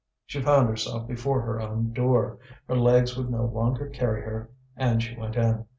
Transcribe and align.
She 0.25 0.41
found 0.41 0.67
herself 0.67 1.07
before 1.07 1.41
her 1.41 1.61
own 1.61 1.93
door. 1.93 2.39
Her 2.67 2.75
legs 2.75 3.15
would 3.15 3.29
no 3.29 3.45
longer 3.45 3.85
carry 3.87 4.21
her, 4.23 4.49
and 4.75 5.03
she 5.03 5.15
went 5.15 5.35
in. 5.35 5.65